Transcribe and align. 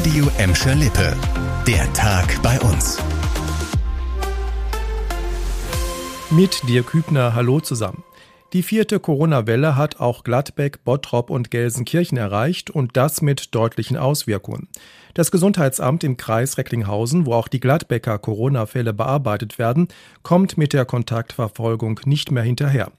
Radio 0.00 0.30
Emscher 0.38 0.74
Lippe. 0.76 1.14
Der 1.66 1.92
Tag 1.92 2.40
bei 2.42 2.58
uns. 2.60 2.96
Mit 6.30 6.66
dir 6.66 6.82
Kübner, 6.84 7.34
hallo 7.34 7.60
zusammen. 7.60 8.02
Die 8.54 8.62
vierte 8.62 8.98
Corona-Welle 8.98 9.76
hat 9.76 10.00
auch 10.00 10.24
Gladbeck, 10.24 10.84
Bottrop 10.84 11.28
und 11.28 11.50
Gelsenkirchen 11.50 12.16
erreicht 12.16 12.70
und 12.70 12.96
das 12.96 13.20
mit 13.20 13.54
deutlichen 13.54 13.98
Auswirkungen. 13.98 14.68
Das 15.12 15.30
Gesundheitsamt 15.30 16.02
im 16.02 16.16
Kreis 16.16 16.56
Recklinghausen, 16.56 17.26
wo 17.26 17.34
auch 17.34 17.48
die 17.48 17.60
Gladbecker 17.60 18.18
Corona-Fälle 18.18 18.94
bearbeitet 18.94 19.58
werden, 19.58 19.88
kommt 20.22 20.56
mit 20.56 20.72
der 20.72 20.86
Kontaktverfolgung 20.86 22.00
nicht 22.06 22.30
mehr 22.30 22.42
hinterher. 22.42 22.90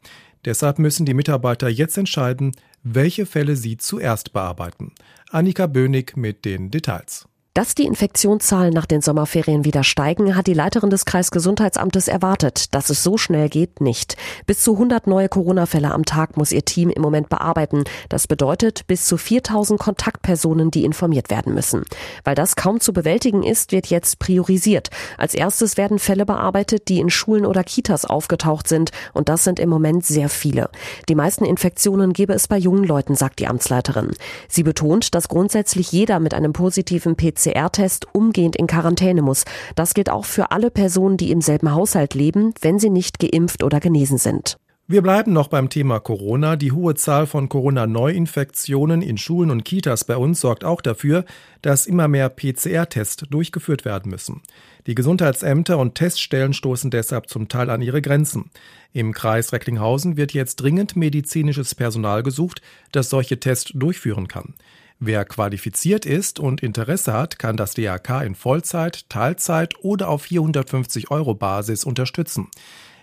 Deshalb 0.45 0.79
müssen 0.79 1.05
die 1.05 1.13
Mitarbeiter 1.13 1.69
jetzt 1.69 1.97
entscheiden, 1.97 2.51
welche 2.83 3.25
Fälle 3.25 3.55
sie 3.55 3.77
zuerst 3.77 4.33
bearbeiten. 4.33 4.93
Annika 5.29 5.67
Bönig 5.67 6.17
mit 6.17 6.45
den 6.45 6.71
Details. 6.71 7.27
Dass 7.53 7.75
die 7.75 7.83
Infektionszahlen 7.83 8.73
nach 8.73 8.85
den 8.85 9.01
Sommerferien 9.01 9.65
wieder 9.65 9.83
steigen, 9.83 10.37
hat 10.37 10.47
die 10.47 10.53
Leiterin 10.53 10.89
des 10.89 11.03
Kreisgesundheitsamtes 11.03 12.07
erwartet. 12.07 12.73
Dass 12.73 12.89
es 12.89 13.03
so 13.03 13.17
schnell 13.17 13.49
geht, 13.49 13.81
nicht. 13.81 14.15
Bis 14.45 14.63
zu 14.63 14.71
100 14.71 15.05
neue 15.05 15.27
Corona-Fälle 15.27 15.91
am 15.91 16.05
Tag 16.05 16.37
muss 16.37 16.53
ihr 16.53 16.63
Team 16.63 16.89
im 16.89 17.01
Moment 17.01 17.27
bearbeiten. 17.27 17.83
Das 18.07 18.25
bedeutet 18.25 18.87
bis 18.87 19.05
zu 19.05 19.17
4000 19.17 19.77
Kontaktpersonen, 19.77 20.71
die 20.71 20.85
informiert 20.85 21.29
werden 21.29 21.53
müssen. 21.53 21.83
Weil 22.23 22.35
das 22.35 22.55
kaum 22.55 22.79
zu 22.79 22.93
bewältigen 22.93 23.43
ist, 23.43 23.73
wird 23.73 23.87
jetzt 23.87 24.19
priorisiert. 24.19 24.89
Als 25.17 25.33
erstes 25.33 25.75
werden 25.75 25.99
Fälle 25.99 26.25
bearbeitet, 26.25 26.87
die 26.87 27.01
in 27.01 27.09
Schulen 27.09 27.45
oder 27.45 27.65
Kitas 27.65 28.05
aufgetaucht 28.05 28.69
sind. 28.69 28.91
Und 29.11 29.27
das 29.27 29.43
sind 29.43 29.59
im 29.59 29.67
Moment 29.67 30.05
sehr 30.05 30.29
viele. 30.29 30.69
Die 31.09 31.15
meisten 31.15 31.43
Infektionen 31.43 32.13
gebe 32.13 32.31
es 32.31 32.47
bei 32.47 32.57
jungen 32.57 32.85
Leuten, 32.85 33.15
sagt 33.15 33.39
die 33.39 33.47
Amtsleiterin. 33.47 34.11
Sie 34.47 34.63
betont, 34.63 35.15
dass 35.15 35.27
grundsätzlich 35.27 35.91
jeder 35.91 36.21
mit 36.21 36.33
einem 36.33 36.53
positiven 36.53 37.17
PC 37.17 37.40
PCR-Test 37.41 38.07
umgehend 38.13 38.55
in 38.55 38.67
Quarantäne 38.67 39.21
muss. 39.21 39.45
Das 39.75 39.93
gilt 39.93 40.09
auch 40.09 40.25
für 40.25 40.51
alle 40.51 40.71
Personen, 40.71 41.17
die 41.17 41.31
im 41.31 41.41
selben 41.41 41.73
Haushalt 41.73 42.13
leben, 42.13 42.53
wenn 42.61 42.79
sie 42.79 42.89
nicht 42.89 43.19
geimpft 43.19 43.63
oder 43.63 43.79
genesen 43.79 44.17
sind. 44.17 44.57
Wir 44.87 45.01
bleiben 45.01 45.31
noch 45.31 45.47
beim 45.47 45.69
Thema 45.69 45.99
Corona. 45.99 46.57
Die 46.57 46.73
hohe 46.73 46.95
Zahl 46.95 47.25
von 47.25 47.47
Corona-Neuinfektionen 47.47 49.01
in 49.01 49.17
Schulen 49.17 49.49
und 49.49 49.63
Kitas 49.63 50.03
bei 50.03 50.17
uns 50.17 50.41
sorgt 50.41 50.65
auch 50.65 50.81
dafür, 50.81 51.23
dass 51.61 51.87
immer 51.87 52.09
mehr 52.09 52.27
PCR-Tests 52.27 53.23
durchgeführt 53.29 53.85
werden 53.85 54.11
müssen. 54.11 54.41
Die 54.87 54.95
Gesundheitsämter 54.95 55.77
und 55.77 55.95
Teststellen 55.95 56.53
stoßen 56.53 56.91
deshalb 56.91 57.29
zum 57.29 57.47
Teil 57.47 57.69
an 57.69 57.81
ihre 57.81 58.01
Grenzen. 58.01 58.51
Im 58.91 59.13
Kreis 59.13 59.53
Recklinghausen 59.53 60.17
wird 60.17 60.33
jetzt 60.33 60.57
dringend 60.57 60.97
medizinisches 60.97 61.73
Personal 61.73 62.21
gesucht, 62.21 62.61
das 62.91 63.09
solche 63.09 63.39
Tests 63.39 63.71
durchführen 63.73 64.27
kann. 64.27 64.55
Wer 65.03 65.25
qualifiziert 65.25 66.05
ist 66.05 66.39
und 66.39 66.61
Interesse 66.61 67.11
hat, 67.11 67.39
kann 67.39 67.57
das 67.57 67.73
DRK 67.73 68.21
in 68.21 68.35
Vollzeit, 68.35 69.09
Teilzeit 69.09 69.73
oder 69.81 70.09
auf 70.09 70.21
450 70.21 71.09
Euro 71.09 71.33
Basis 71.33 71.85
unterstützen. 71.85 72.49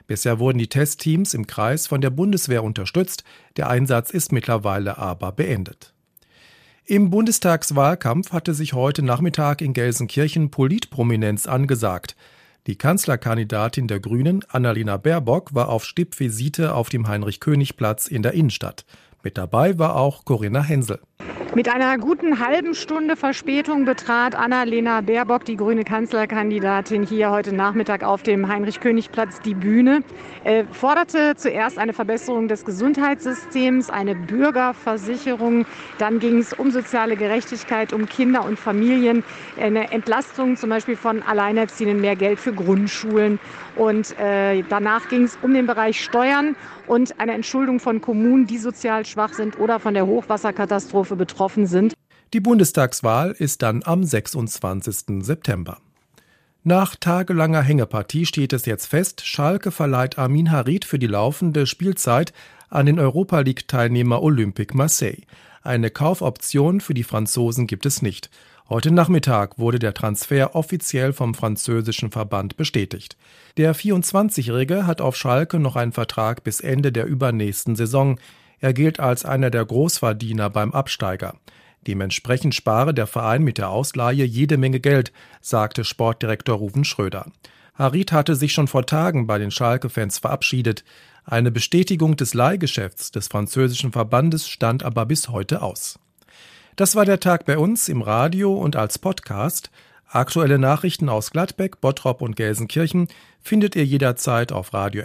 Bisher 0.06 0.38
wurden 0.38 0.58
die 0.58 0.68
Testteams 0.68 1.34
im 1.34 1.48
Kreis 1.48 1.88
von 1.88 2.00
der 2.00 2.10
Bundeswehr 2.10 2.62
unterstützt, 2.62 3.24
der 3.56 3.68
Einsatz 3.68 4.10
ist 4.10 4.30
mittlerweile 4.30 4.96
aber 4.96 5.32
beendet. 5.32 5.92
Im 6.84 7.10
Bundestagswahlkampf 7.10 8.30
hatte 8.30 8.54
sich 8.54 8.74
heute 8.74 9.02
Nachmittag 9.02 9.60
in 9.60 9.72
Gelsenkirchen 9.72 10.52
Politprominenz 10.52 11.48
angesagt. 11.48 12.14
Die 12.68 12.76
Kanzlerkandidatin 12.76 13.88
der 13.88 13.98
Grünen, 13.98 14.44
Annalena 14.48 14.98
Baerbock, 14.98 15.52
war 15.52 15.68
auf 15.68 15.84
Stippvisite 15.84 16.74
auf 16.74 16.90
dem 16.90 17.08
Heinrich-König-Platz 17.08 18.06
in 18.06 18.22
der 18.22 18.34
Innenstadt. 18.34 18.84
Mit 19.24 19.36
dabei 19.36 19.80
war 19.80 19.96
auch 19.96 20.24
Corinna 20.24 20.62
Hensel. 20.62 21.00
Mit 21.54 21.66
einer 21.74 21.96
guten 21.96 22.46
halben 22.46 22.74
Stunde 22.74 23.16
Verspätung 23.16 23.86
betrat 23.86 24.34
Annalena 24.34 25.00
Baerbock, 25.00 25.46
die 25.46 25.56
grüne 25.56 25.82
Kanzlerkandidatin, 25.82 27.04
hier 27.04 27.30
heute 27.30 27.54
Nachmittag 27.54 28.04
auf 28.04 28.22
dem 28.22 28.48
Heinrich-König-Platz 28.48 29.40
die 29.40 29.54
Bühne. 29.54 30.02
Er 30.44 30.66
forderte 30.66 31.34
zuerst 31.36 31.78
eine 31.78 31.94
Verbesserung 31.94 32.48
des 32.48 32.66
Gesundheitssystems, 32.66 33.88
eine 33.88 34.14
Bürgerversicherung. 34.14 35.64
Dann 35.96 36.18
ging 36.18 36.38
es 36.38 36.52
um 36.52 36.70
soziale 36.70 37.16
Gerechtigkeit, 37.16 37.94
um 37.94 38.06
Kinder 38.06 38.44
und 38.44 38.58
Familien, 38.58 39.24
eine 39.58 39.90
Entlastung 39.90 40.56
zum 40.56 40.68
Beispiel 40.68 40.96
von 40.96 41.22
Alleinerziehenden, 41.22 42.02
mehr 42.02 42.14
Geld 42.14 42.38
für 42.38 42.52
Grundschulen. 42.52 43.40
Und 43.74 44.16
äh, 44.18 44.62
danach 44.68 45.08
ging 45.08 45.22
es 45.22 45.38
um 45.40 45.54
den 45.54 45.66
Bereich 45.66 46.04
Steuern 46.04 46.56
und 46.86 47.18
eine 47.20 47.32
Entschuldung 47.32 47.80
von 47.80 48.00
Kommunen, 48.00 48.46
die 48.46 48.58
sozial 48.58 49.06
schwach 49.06 49.32
sind 49.32 49.58
oder 49.58 49.78
von 49.78 49.94
der 49.94 50.06
Hochwasserkatastrophe 50.06 51.16
betroffen 51.16 51.38
sind. 51.56 51.94
Die 52.34 52.40
Bundestagswahl 52.40 53.32
ist 53.32 53.62
dann 53.62 53.82
am 53.84 54.04
26. 54.04 55.24
September. 55.24 55.78
Nach 56.64 56.96
tagelanger 56.96 57.62
Hängepartie 57.62 58.26
steht 58.26 58.52
es 58.52 58.66
jetzt 58.66 58.86
fest, 58.86 59.24
Schalke 59.24 59.70
verleiht 59.70 60.18
Armin 60.18 60.50
Harid 60.50 60.84
für 60.84 60.98
die 60.98 61.06
laufende 61.06 61.66
Spielzeit 61.66 62.32
an 62.68 62.86
den 62.86 62.98
Europa 62.98 63.40
League-Teilnehmer 63.40 64.22
Olympique 64.22 64.76
Marseille. 64.76 65.22
Eine 65.62 65.90
Kaufoption 65.90 66.80
für 66.80 66.94
die 66.94 67.04
Franzosen 67.04 67.66
gibt 67.66 67.86
es 67.86 68.02
nicht. 68.02 68.30
Heute 68.68 68.90
Nachmittag 68.90 69.58
wurde 69.58 69.78
der 69.78 69.94
Transfer 69.94 70.54
offiziell 70.54 71.14
vom 71.14 71.32
französischen 71.32 72.10
Verband 72.10 72.58
bestätigt. 72.58 73.16
Der 73.56 73.74
24-Jährige 73.74 74.86
hat 74.86 75.00
auf 75.00 75.16
Schalke 75.16 75.58
noch 75.58 75.76
einen 75.76 75.92
Vertrag 75.92 76.44
bis 76.44 76.60
Ende 76.60 76.92
der 76.92 77.06
übernächsten 77.06 77.76
Saison. 77.76 78.18
Er 78.60 78.72
gilt 78.72 79.00
als 79.00 79.24
einer 79.24 79.50
der 79.50 79.64
Großverdiener 79.64 80.50
beim 80.50 80.72
Absteiger. 80.72 81.34
Dementsprechend 81.86 82.54
spare 82.54 82.92
der 82.92 83.06
Verein 83.06 83.42
mit 83.42 83.58
der 83.58 83.70
Ausleihe 83.70 84.24
jede 84.24 84.56
Menge 84.56 84.80
Geld, 84.80 85.12
sagte 85.40 85.84
Sportdirektor 85.84 86.56
Ruven 86.56 86.84
Schröder. 86.84 87.26
Harit 87.74 88.10
hatte 88.10 88.34
sich 88.34 88.52
schon 88.52 88.66
vor 88.66 88.84
Tagen 88.86 89.26
bei 89.28 89.38
den 89.38 89.52
Schalke-Fans 89.52 90.18
verabschiedet. 90.18 90.84
Eine 91.24 91.52
Bestätigung 91.52 92.16
des 92.16 92.34
Leihgeschäfts 92.34 93.12
des 93.12 93.28
französischen 93.28 93.92
Verbandes 93.92 94.48
stand 94.48 94.82
aber 94.82 95.06
bis 95.06 95.28
heute 95.28 95.62
aus. 95.62 95.98
Das 96.74 96.96
war 96.96 97.04
der 97.04 97.20
Tag 97.20 97.44
bei 97.46 97.56
uns 97.56 97.88
im 97.88 98.02
Radio 98.02 98.54
und 98.54 98.74
als 98.74 98.98
Podcast. 98.98 99.70
Aktuelle 100.10 100.58
Nachrichten 100.58 101.08
aus 101.08 101.30
Gladbeck, 101.30 101.80
Bottrop 101.80 102.22
und 102.22 102.34
Gelsenkirchen 102.34 103.08
findet 103.40 103.76
ihr 103.76 103.84
jederzeit 103.84 104.52
auf 104.52 104.72
radio 104.72 105.04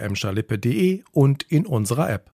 und 1.12 1.42
in 1.44 1.66
unserer 1.66 2.10
App. 2.10 2.30